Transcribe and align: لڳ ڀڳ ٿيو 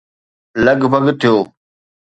لڳ 0.65 0.79
ڀڳ 0.91 1.05
ٿيو 1.19 1.35